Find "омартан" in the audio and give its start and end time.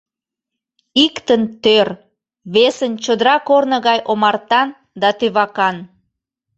4.11-4.67